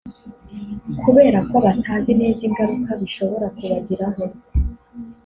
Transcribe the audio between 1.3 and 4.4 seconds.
ko batazi neza ingaruka bishobora kubagiraho